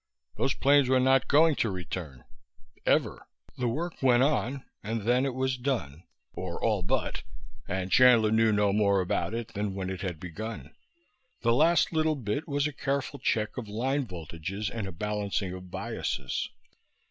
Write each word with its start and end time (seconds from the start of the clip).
These 0.35 0.55
planes 0.55 0.89
were 0.89 0.99
not 0.99 1.27
going 1.27 1.53
to 1.57 1.69
return, 1.69 2.23
ever. 2.87 3.27
The 3.55 3.67
work 3.67 4.01
went 4.01 4.23
on, 4.23 4.65
and 4.81 5.03
then 5.03 5.27
it 5.27 5.35
was 5.35 5.59
done, 5.59 6.05
or 6.33 6.59
all 6.59 6.81
but, 6.81 7.21
and 7.67 7.91
Chandler 7.91 8.31
knew 8.31 8.51
no 8.51 8.73
more 8.73 8.99
about 8.99 9.35
it 9.35 9.49
than 9.49 9.75
when 9.75 9.91
it 9.91 10.01
was 10.01 10.13
begun. 10.13 10.73
The 11.41 11.53
last 11.53 11.93
little 11.93 12.15
bit 12.15 12.47
was 12.47 12.65
a 12.65 12.73
careful 12.73 13.19
check 13.19 13.57
of 13.57 13.67
line 13.69 14.07
voltages 14.07 14.71
and 14.71 14.87
a 14.87 14.91
balancing 14.91 15.53
of 15.53 15.69
biases. 15.69 16.49